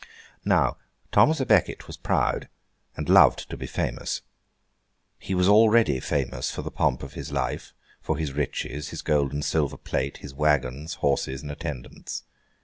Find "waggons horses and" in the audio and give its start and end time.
10.33-11.51